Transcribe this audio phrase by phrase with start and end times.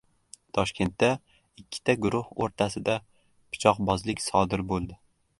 [0.57, 1.09] Toshkentda
[1.63, 2.95] ikkita guruh o‘rtasida
[3.57, 4.99] pichoqbozlik sodir bo‘ldi